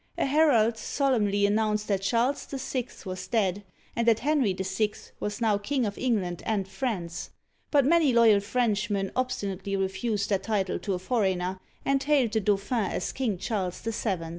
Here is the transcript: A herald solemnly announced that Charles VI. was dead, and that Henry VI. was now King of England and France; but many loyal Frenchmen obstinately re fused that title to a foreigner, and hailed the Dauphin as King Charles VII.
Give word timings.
A 0.17 0.25
herald 0.25 0.77
solemnly 0.77 1.45
announced 1.45 1.87
that 1.89 2.01
Charles 2.01 2.47
VI. 2.47 2.87
was 3.05 3.27
dead, 3.27 3.63
and 3.95 4.07
that 4.07 4.21
Henry 4.21 4.51
VI. 4.51 4.93
was 5.19 5.39
now 5.39 5.59
King 5.59 5.85
of 5.85 5.95
England 5.95 6.41
and 6.43 6.67
France; 6.67 7.29
but 7.69 7.85
many 7.85 8.11
loyal 8.11 8.39
Frenchmen 8.39 9.11
obstinately 9.15 9.75
re 9.75 9.87
fused 9.87 10.29
that 10.31 10.41
title 10.41 10.79
to 10.79 10.95
a 10.95 10.97
foreigner, 10.97 11.59
and 11.85 12.01
hailed 12.01 12.31
the 12.31 12.39
Dauphin 12.39 12.85
as 12.85 13.11
King 13.11 13.37
Charles 13.37 13.79
VII. 13.81 14.29